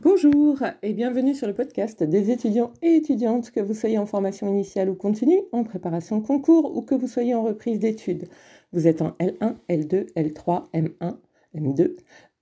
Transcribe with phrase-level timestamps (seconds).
[0.00, 4.46] Bonjour et bienvenue sur le podcast des étudiants et étudiantes, que vous soyez en formation
[4.48, 8.28] initiale ou continue, en préparation concours ou que vous soyez en reprise d'études.
[8.72, 11.16] Vous êtes en L1, L2, L3, M1,
[11.56, 11.96] M2,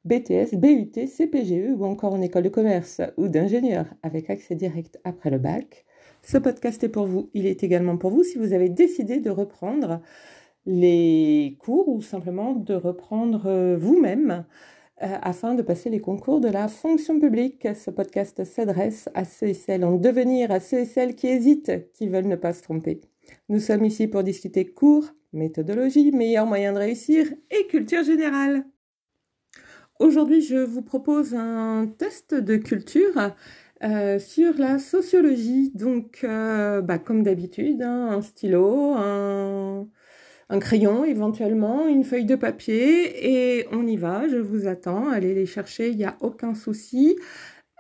[0.05, 5.31] BTS, BUT, CPGE ou encore en école de commerce ou d'ingénieur avec accès direct après
[5.31, 5.87] le bac.
[6.23, 7.31] Ce podcast est pour vous.
[7.33, 10.03] Il est également pour vous si vous avez décidé de reprendre
[10.67, 14.45] les cours ou simplement de reprendre euh, vous-même
[15.03, 17.69] euh, afin de passer les concours de la fonction publique.
[17.75, 21.93] Ce podcast s'adresse à ceux et celles en devenir, à ceux et celles qui hésitent,
[21.93, 23.01] qui veulent ne pas se tromper.
[23.49, 28.65] Nous sommes ici pour discuter cours, méthodologie, meilleurs moyens de réussir et culture générale.
[29.99, 33.33] Aujourd'hui, je vous propose un test de culture
[33.83, 35.73] euh, sur la sociologie.
[35.75, 39.89] Donc, euh, bah, comme d'habitude, hein, un stylo, un,
[40.49, 45.35] un crayon éventuellement, une feuille de papier et on y va, je vous attends, allez
[45.35, 47.17] les chercher, il n'y a aucun souci.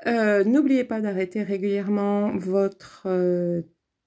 [0.06, 3.62] Euh, n'oubliez pas d'arrêter régulièrement votre euh,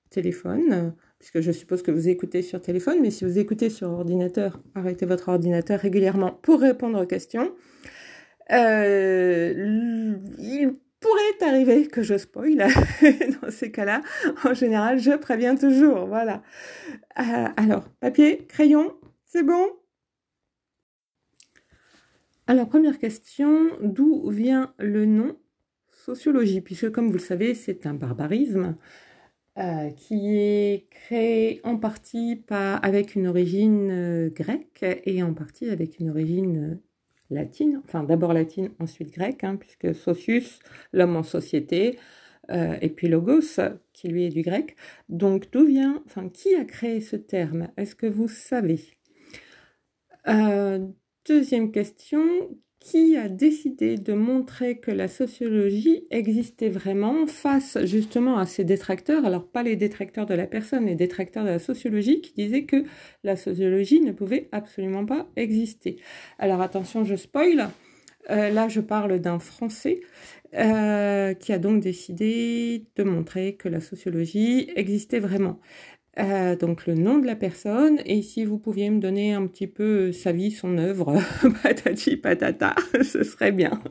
[0.09, 4.61] téléphone, puisque je suppose que vous écoutez sur téléphone, mais si vous écoutez sur ordinateur,
[4.75, 7.51] arrêtez votre ordinateur régulièrement pour répondre aux questions.
[8.51, 10.15] Euh,
[10.99, 12.57] pourrait arriver que je spoil.
[13.41, 14.01] Dans ces cas-là,
[14.43, 16.07] en général, je préviens toujours.
[16.07, 16.43] Voilà.
[17.19, 18.93] Euh, alors, papier, crayon,
[19.25, 19.67] c'est bon?
[22.47, 25.37] Alors, première question, d'où vient le nom
[25.91, 26.61] sociologie?
[26.61, 28.75] Puisque, comme vous le savez, c'est un barbarisme
[29.57, 35.69] euh, qui est créé en partie par, avec une origine euh, grecque et en partie
[35.69, 36.79] avec une origine
[37.29, 40.59] latine, enfin d'abord latine, ensuite grecque, hein, puisque socius,
[40.93, 41.99] l'homme en société,
[42.51, 43.59] euh, et puis logos,
[43.93, 44.75] qui lui est du grec.
[45.09, 47.69] Donc d'où vient, enfin qui a créé ce terme?
[47.77, 48.79] Est-ce que vous savez?
[50.27, 50.87] Euh,
[51.25, 52.23] Deuxième question,
[52.79, 59.25] qui a décidé de montrer que la sociologie existait vraiment face justement à ces détracteurs,
[59.25, 62.85] alors pas les détracteurs de la personne, les détracteurs de la sociologie qui disaient que
[63.23, 65.97] la sociologie ne pouvait absolument pas exister.
[66.37, 67.69] Alors attention, je spoil,
[68.29, 69.99] euh, là je parle d'un Français
[70.55, 75.59] euh, qui a donc décidé de montrer que la sociologie existait vraiment.
[76.19, 79.67] Euh, donc le nom de la personne et si vous pouviez me donner un petit
[79.67, 81.15] peu sa vie, son œuvre,
[81.63, 83.81] patati patata, ce serait bien.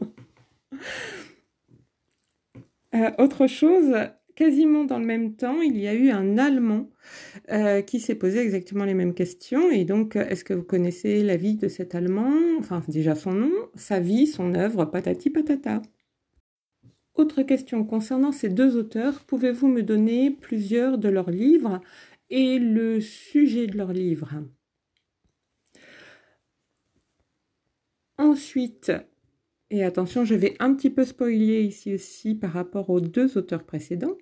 [2.94, 3.94] Euh, autre chose,
[4.34, 6.88] quasiment dans le même temps, il y a eu un Allemand
[7.53, 9.71] euh, qui s'est posé exactement les mêmes questions.
[9.71, 12.33] Et donc, est-ce que vous connaissez la vie de cet Allemand?
[12.59, 15.83] Enfin, déjà son nom, sa vie, son œuvre, patati patata.
[17.19, 21.81] Autre question concernant ces deux auteurs, pouvez-vous me donner plusieurs de leurs livres?
[22.31, 24.33] Et le sujet de leur livre.
[28.19, 28.93] Ensuite,
[29.71, 33.65] et attention, je vais un petit peu spoiler ici aussi par rapport aux deux auteurs
[33.65, 34.17] précédents.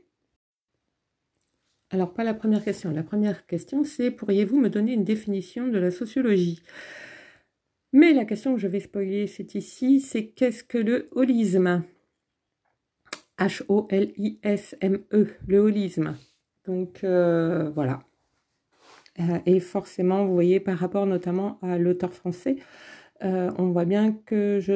[1.90, 2.90] Alors, pas la première question.
[2.90, 6.62] La première question, c'est pourriez-vous me donner une définition de la sociologie?
[7.92, 11.84] Mais la question que je vais spoiler, c'est ici, c'est qu'est-ce que le holisme?
[13.38, 16.16] H-O-L-I-S-M-E, le holisme.
[16.66, 18.00] Donc euh, voilà.
[19.18, 22.56] Euh, et forcément, vous voyez, par rapport notamment à l'auteur français,
[23.24, 24.74] euh, on voit bien que je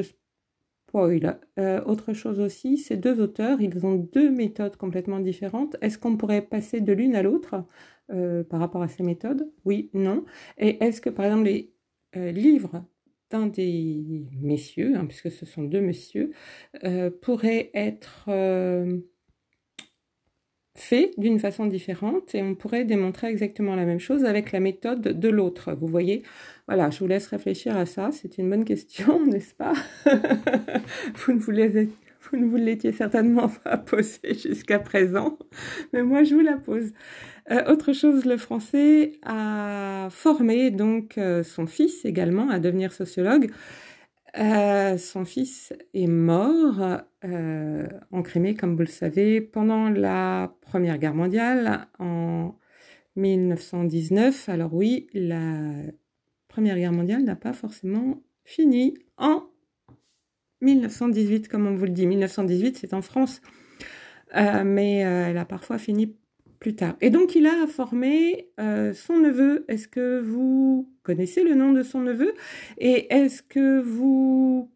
[0.88, 1.38] spoil.
[1.86, 5.76] autre chose aussi, ces deux auteurs, ils ont deux méthodes complètement différentes.
[5.82, 7.64] Est-ce qu'on pourrait passer de l'une à l'autre
[8.08, 9.48] par rapport à ces méthodes?
[9.64, 10.24] Oui, non.
[10.58, 11.72] Et est-ce que, par exemple, les
[12.14, 12.84] livres
[13.30, 16.32] d'un des messieurs, hein, puisque ce sont deux messieurs,
[17.22, 18.28] pourraient être
[20.80, 25.00] fait d'une façon différente et on pourrait démontrer exactement la même chose avec la méthode
[25.00, 25.72] de l'autre.
[25.72, 26.22] Vous voyez
[26.66, 28.10] Voilà, je vous laisse réfléchir à ça.
[28.12, 29.72] C'est une bonne question, n'est-ce pas?
[31.14, 31.32] Vous,
[32.36, 35.36] ne vous, l'étiez certainement pas posée jusqu'à présent,
[35.92, 36.92] mais moi je vous la pose.
[37.50, 43.50] Euh, autre chose, le français a formé donc euh, son fils également à devenir sociologue.
[44.38, 50.99] Euh, son fils est mort euh, en Crimée, comme vous le savez, pendant la Première
[50.99, 52.55] Guerre mondiale en
[53.16, 54.49] 1919.
[54.49, 55.72] Alors oui, la
[56.49, 59.44] Première Guerre mondiale n'a pas forcément fini en
[60.60, 62.06] 1918, comme on vous le dit.
[62.06, 63.40] 1918, c'est en France,
[64.37, 66.16] euh, mais elle a parfois fini
[67.00, 69.64] Et donc, il a formé euh, son neveu.
[69.68, 72.34] Est-ce que vous connaissez le nom de son neveu?
[72.76, 74.70] Et est-ce que vous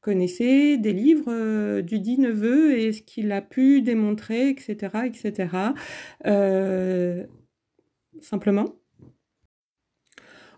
[0.00, 5.48] connaissez des livres euh, du dit neveu et ce qu'il a pu démontrer, etc., etc.
[6.26, 7.24] Euh,
[8.20, 8.76] simplement.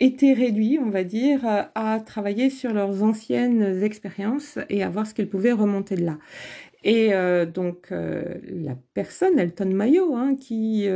[0.00, 1.40] été réduits, on va dire,
[1.74, 6.18] à travailler sur leurs anciennes expériences et à voir ce qu'ils pouvaient remonter de là.
[6.82, 10.86] Et euh, donc euh, la personne, Elton Mayo, hein, qui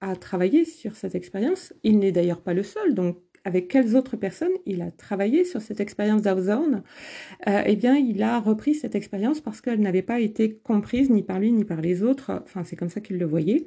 [0.00, 4.16] a travaillé sur cette expérience, il n'est d'ailleurs pas le seul, donc avec quelles autres
[4.16, 6.82] personnes il a travaillé sur cette expérience d'Outzone,
[7.48, 11.22] euh, eh bien, il a repris cette expérience parce qu'elle n'avait pas été comprise ni
[11.22, 12.42] par lui ni par les autres.
[12.44, 13.64] Enfin, c'est comme ça qu'il le voyait.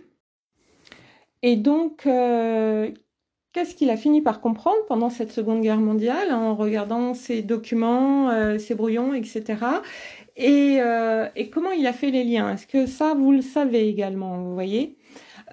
[1.42, 2.92] Et donc, euh,
[3.54, 8.30] qu'est-ce qu'il a fini par comprendre pendant cette Seconde Guerre mondiale en regardant ses documents,
[8.30, 9.44] euh, ses brouillons, etc.
[10.36, 10.80] Et,
[11.36, 12.52] et, comment il a fait les liens?
[12.52, 14.98] Est-ce que ça, vous le savez également, vous voyez?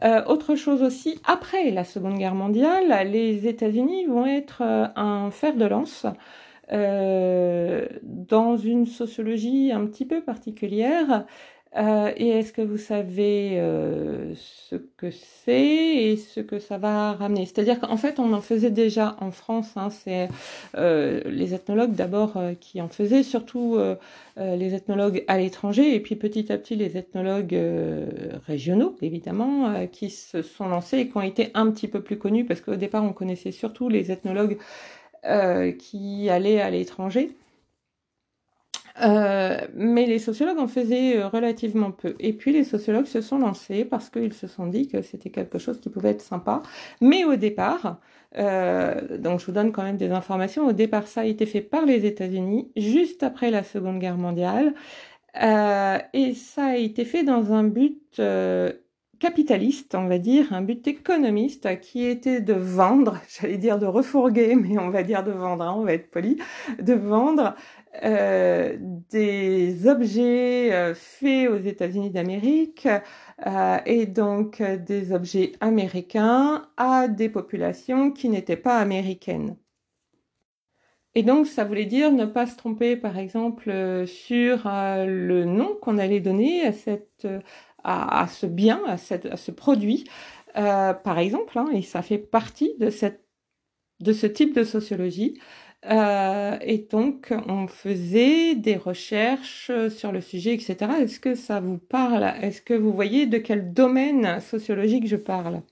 [0.03, 5.31] Euh, autre chose aussi, après la Seconde Guerre mondiale, les États-Unis vont être euh, un
[5.31, 6.07] fer de lance
[6.73, 11.27] euh, dans une sociologie un petit peu particulière
[11.77, 17.13] euh, et est-ce que vous savez euh, ce que c'est et ce que ça va
[17.13, 17.47] ramener?
[17.47, 19.77] C'est-à-dire qu'en fait, on en faisait déjà en France.
[19.77, 20.29] Hein, c'est
[20.77, 23.79] euh, les ethnologues d'abord qui en faisaient, surtout
[24.37, 27.57] les ethnologues à l'étranger, et puis petit à petit les ethnologues
[28.47, 32.45] régionaux, évidemment, qui se sont lancés et qui ont été un petit peu plus connus,
[32.45, 34.59] parce qu'au départ, on connaissait surtout les ethnologues
[35.79, 37.31] qui allaient à l'étranger.
[39.03, 42.15] Euh, mais les sociologues en faisaient euh, relativement peu.
[42.19, 45.59] Et puis les sociologues se sont lancés parce qu'ils se sont dit que c'était quelque
[45.59, 46.63] chose qui pouvait être sympa.
[47.01, 48.01] Mais au départ,
[48.39, 51.61] euh, donc je vous donne quand même des informations, au départ ça a été fait
[51.63, 54.75] par les États-Unis, juste après la Seconde Guerre mondiale.
[55.43, 58.73] Euh, et ça a été fait dans un but euh,
[59.21, 64.55] capitaliste, on va dire, un but économiste qui était de vendre, j'allais dire de refourguer,
[64.57, 66.39] mais on va dire de vendre, hein, on va être poli,
[66.81, 67.55] de vendre
[68.03, 68.77] euh,
[69.11, 72.89] des objets euh, faits aux États-Unis d'Amérique
[73.47, 79.57] euh, et donc des objets américains à des populations qui n'étaient pas américaines.
[81.15, 85.99] Et donc, ça voulait dire ne pas se tromper, par exemple, sur le nom qu'on
[85.99, 87.27] allait donner à, cette,
[87.83, 90.05] à, ce bien, à, cette, à ce produit,
[90.55, 93.25] par exemple, hein, et ça fait partie de, cette,
[93.99, 95.41] de ce type de sociologie.
[95.87, 100.77] Euh, et donc, on faisait des recherches sur le sujet, etc.
[101.01, 102.25] Est-ce que ça vous parle?
[102.43, 105.63] Est-ce que vous voyez de quel domaine sociologique je parle?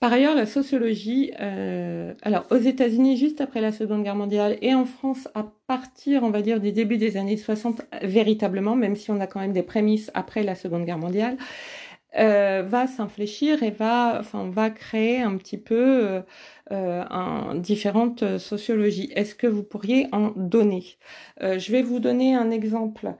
[0.00, 4.72] Par ailleurs, la sociologie, euh, alors aux États-Unis juste après la Seconde Guerre mondiale et
[4.72, 9.10] en France à partir, on va dire, du début des années 60, véritablement, même si
[9.10, 11.36] on a quand même des prémices après la Seconde Guerre mondiale,
[12.16, 16.22] euh, va s'infléchir et va, enfin, va créer un petit peu euh,
[16.72, 19.10] euh un, différentes sociologies.
[19.14, 20.84] Est-ce que vous pourriez en donner?
[21.42, 23.14] Euh, Je vais vous donner un exemple.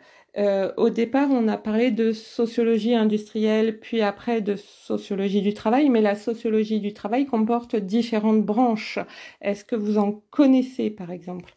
[0.77, 6.01] Au départ, on a parlé de sociologie industrielle, puis après de sociologie du travail, mais
[6.01, 9.01] la sociologie du travail comporte différentes branches.
[9.41, 11.55] Est-ce que vous en connaissez, par exemple?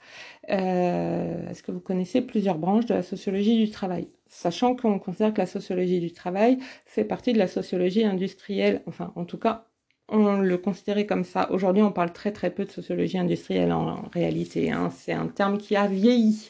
[0.48, 4.08] Est-ce que vous connaissez plusieurs branches de la sociologie du travail?
[4.32, 9.12] Sachant qu'on considère que la sociologie du travail fait partie de la sociologie industrielle, enfin
[9.16, 9.66] en tout cas
[10.08, 11.52] on le considérait comme ça.
[11.52, 14.90] Aujourd'hui on parle très très peu de sociologie industrielle en, réalité, hein.
[14.90, 16.50] c'est un terme qui a vieilli.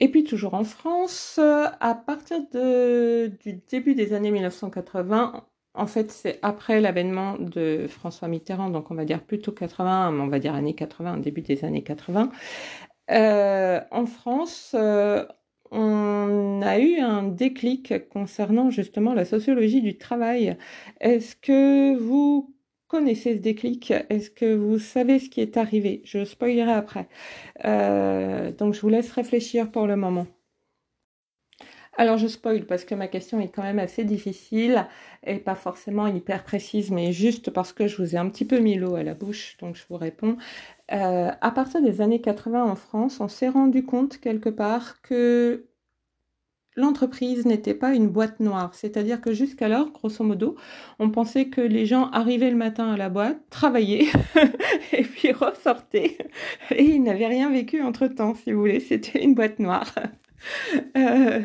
[0.00, 6.38] Et puis toujours en France, à partir du début des années 1980, en fait c'est
[6.42, 10.54] après l'avènement de François Mitterrand, donc on va dire plutôt 80, mais on va dire
[10.54, 12.30] années 80, début des années 80,
[13.10, 14.74] en France,
[15.72, 20.56] on a eu un déclic concernant justement la sociologie du travail.
[21.00, 22.54] Est-ce que vous
[22.88, 23.90] connaissez ce déclic?
[24.10, 26.02] Est-ce que vous savez ce qui est arrivé?
[26.04, 27.08] Je spoilerai après.
[27.64, 30.26] Euh, donc je vous laisse réfléchir pour le moment.
[31.96, 34.86] Alors je spoil parce que ma question est quand même assez difficile
[35.24, 38.58] et pas forcément hyper précise, mais juste parce que je vous ai un petit peu
[38.58, 40.38] mis l'eau à la bouche, donc je vous réponds.
[40.92, 45.66] Euh, à partir des années 80 en France, on s'est rendu compte quelque part que
[46.76, 48.74] l'entreprise n'était pas une boîte noire.
[48.74, 50.56] C'est-à-dire que jusqu'alors, grosso modo,
[50.98, 54.06] on pensait que les gens arrivaient le matin à la boîte, travaillaient
[54.92, 56.16] et puis ressortaient.
[56.70, 58.80] Et ils n'avaient rien vécu entre-temps, si vous voulez.
[58.80, 59.94] C'était une boîte noire.
[60.96, 61.40] Euh,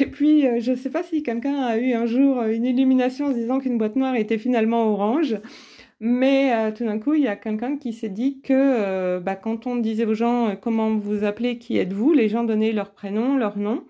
[0.00, 3.26] et puis, euh, je ne sais pas si quelqu'un a eu un jour une illumination
[3.26, 5.38] en se disant qu'une boîte noire était finalement orange.
[6.00, 9.66] Mais euh, tout d'un coup, il y a quelqu'un qui s'est dit que bah, quand
[9.66, 13.58] on disait aux gens comment vous appelez, qui êtes-vous, les gens donnaient leur prénom, leur
[13.58, 13.84] nom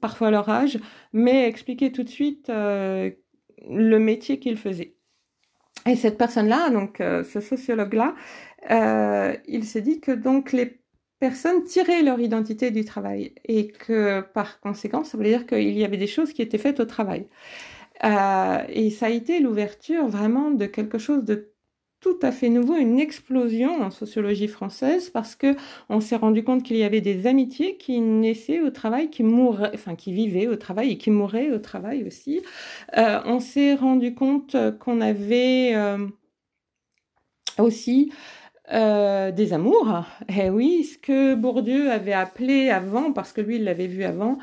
[0.00, 0.78] parfois leur âge,
[1.12, 3.10] mais expliquer tout de suite euh,
[3.68, 4.94] le métier qu'ils faisaient.
[5.86, 8.14] Et cette personne-là, donc euh, ce sociologue-là,
[8.70, 10.77] euh, il s'est dit que donc les
[11.20, 15.84] personnes tiraient leur identité du travail et que par conséquent, ça voulait dire qu'il y
[15.84, 17.26] avait des choses qui étaient faites au travail.
[18.04, 21.52] et ça a été l'ouverture vraiment de quelque chose de
[22.00, 25.56] tout à fait nouveau, une explosion en sociologie française parce que
[25.88, 29.72] on s'est rendu compte qu'il y avait des amitiés qui naissaient au travail, qui mouraient,
[29.74, 32.40] enfin qui vivaient au travail et qui mouraient au travail aussi.
[32.96, 36.06] Euh, on s'est rendu compte qu'on avait euh,
[37.58, 38.12] aussi
[38.72, 40.04] euh, des amours.
[40.28, 44.04] Et eh oui, ce que Bourdieu avait appelé avant, parce que lui il l'avait vu
[44.04, 44.38] avant,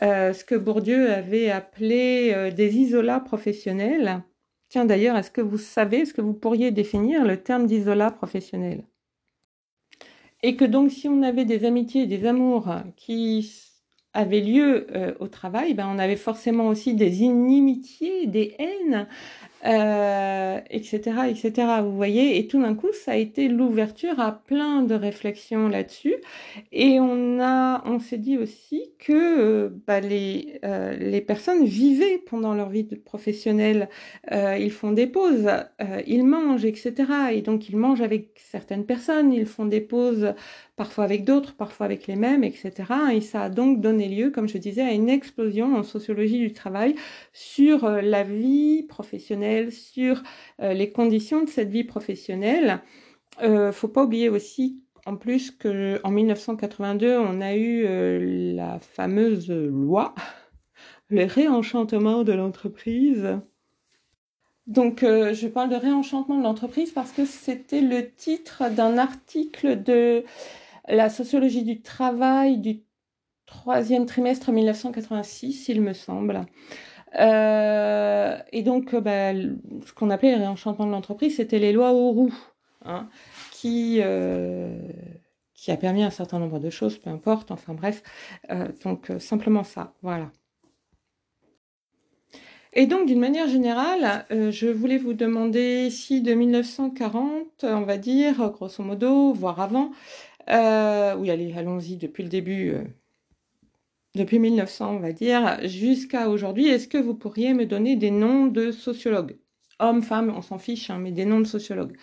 [0.00, 4.22] ce que Bourdieu avait appelé des isolats professionnels.
[4.68, 8.84] Tiens, d'ailleurs, est-ce que vous savez, est-ce que vous pourriez définir le terme d'isolat professionnel?
[10.42, 13.70] Et que donc, si on avait des amitiés, des amours qui
[14.12, 19.06] avaient lieu euh, au travail, ben, on avait forcément aussi des inimitiés, des haines,
[19.66, 21.82] euh, etc.
[21.82, 26.16] Vous voyez, et tout d'un coup, ça a été l'ouverture à plein de réflexions là-dessus.
[26.72, 32.18] Et on a, on s'est dit aussi que euh, bah, les, euh, les personnes vivaient
[32.18, 33.88] pendant leur vie professionnelle.
[34.30, 35.48] ils font des pauses,
[36.06, 36.94] ils mangent, etc.
[37.32, 40.34] Et donc, ils mangent avec certaines personnes, ils font des pauses
[40.80, 42.72] parfois avec d'autres, parfois avec les mêmes, etc.
[43.12, 46.54] Et ça a donc donné lieu, comme je disais, à une explosion en sociologie du
[46.54, 46.94] travail
[47.34, 50.22] sur euh, la vie professionnelle, sur
[50.62, 52.80] euh, les conditions de cette vie professionnelle.
[53.42, 59.50] Euh, faut pas oublier aussi en plus qu'en 1982, on a eu euh, la fameuse
[59.50, 60.14] loi,
[61.10, 63.38] le réenchantement de l'entreprise.
[64.66, 70.24] Donc, je parle de réenchantement de l'entreprise parce que c'était le titre d'un article de
[70.90, 72.82] la sociologie du travail du
[73.46, 76.46] troisième trimestre 1986, il me semble.
[77.18, 79.32] Euh, et donc, euh, bah,
[79.84, 82.34] ce qu'on appelait le réenchantement de l'entreprise, c'était les lois Auroux,
[82.84, 83.08] hein,
[83.50, 84.78] qui, euh,
[85.54, 88.02] qui a permis un certain nombre de choses, peu importe, enfin bref.
[88.84, 90.30] donc, simplement ça, voilà.
[92.72, 98.50] Et donc, d'une manière générale, je voulais vous demander si de 1940, on va dire,
[98.50, 99.90] grosso modo, voire avant,
[100.48, 102.84] euh, oui, allez, allons-y depuis le début, euh,
[104.14, 106.68] depuis 1900, on va dire, jusqu'à aujourd'hui.
[106.68, 109.38] Est-ce que vous pourriez me donner des noms de sociologues?
[109.78, 111.96] Hommes, femmes, on s'en fiche, hein, mais des noms de sociologues.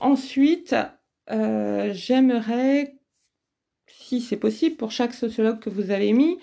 [0.00, 0.74] Ensuite,
[1.30, 2.96] euh, j'aimerais,
[3.86, 6.38] si c'est possible, pour chaque sociologue que vous avez mis,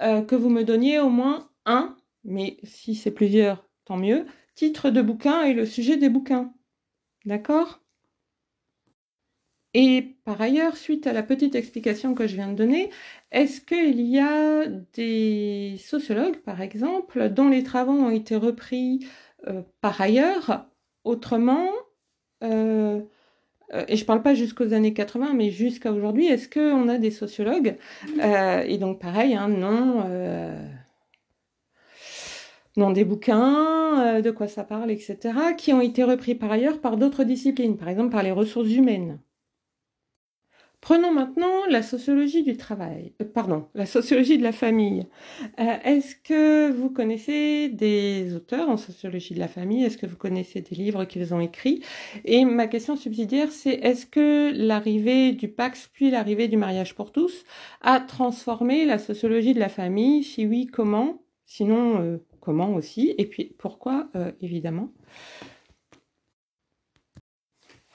[0.00, 5.00] que vous me donniez au moins un, mais si c'est plusieurs, tant mieux, titre de
[5.00, 6.52] bouquin et le sujet des bouquins.
[7.24, 7.81] D'accord?
[9.74, 12.90] Et par ailleurs, suite à la petite explication que je viens de donner,
[13.30, 19.06] est-ce qu'il y a des sociologues, par exemple, dont les travaux ont été repris
[19.48, 20.66] euh, par ailleurs,
[21.04, 21.68] autrement,
[22.44, 23.00] euh,
[23.72, 26.98] euh, et je ne parle pas jusqu'aux années 80, mais jusqu'à aujourd'hui, est-ce qu'on a
[26.98, 27.76] des sociologues
[28.66, 30.04] Et donc, pareil, hein, non,
[32.76, 36.96] non des bouquins, de quoi ça parle, etc., qui ont été repris par ailleurs par
[36.96, 39.18] d'autres disciplines, par exemple par les ressources humaines.
[40.82, 45.06] Prenons maintenant la sociologie du travail, euh, pardon, la sociologie de la famille.
[45.60, 49.84] Euh, est-ce que vous connaissez des auteurs en sociologie de la famille?
[49.84, 51.84] Est-ce que vous connaissez des livres qu'ils ont écrits?
[52.24, 57.12] Et ma question subsidiaire, c'est est-ce que l'arrivée du Pax puis l'arrivée du mariage pour
[57.12, 57.44] tous
[57.80, 60.24] a transformé la sociologie de la famille?
[60.24, 61.22] Si oui, comment?
[61.46, 63.14] Sinon, euh, comment aussi?
[63.18, 64.08] Et puis pourquoi,
[64.40, 64.90] évidemment?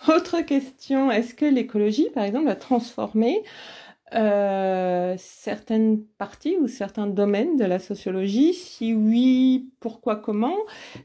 [0.08, 3.44] Autre question, est-ce que l'écologie, par exemple, a transformé
[4.14, 8.54] euh, certaines parties ou certains domaines de la sociologie?
[8.54, 10.56] Si oui, pourquoi, comment?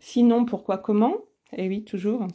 [0.01, 1.17] Sinon, pourquoi, comment?
[1.57, 2.29] Et oui, toujours.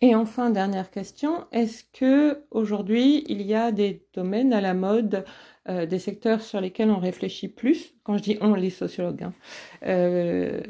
[0.00, 5.24] Et enfin, dernière question, est-ce que aujourd'hui il y a des domaines à la mode,
[5.68, 7.94] euh, des secteurs sur lesquels on réfléchit plus?
[8.04, 9.24] Quand je dis on, les sociologues.
[9.24, 9.34] Hein.
[9.84, 10.60] Euh,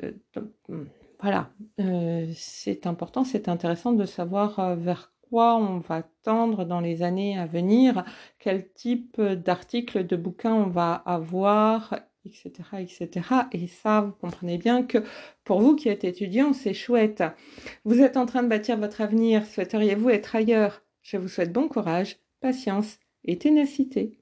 [1.20, 7.02] voilà, euh, c'est important, c'est intéressant de savoir vers quoi on va tendre dans les
[7.02, 8.04] années à venir,
[8.38, 11.94] quel type d'articles, de bouquins on va avoir
[12.28, 13.26] etc., etc.
[13.52, 14.98] Et ça, vous comprenez bien que
[15.44, 17.22] pour vous qui êtes étudiant, c'est chouette.
[17.84, 19.46] Vous êtes en train de bâtir votre avenir.
[19.46, 20.82] Souhaiteriez-vous être ailleurs?
[21.02, 24.17] Je vous souhaite bon courage, patience et ténacité.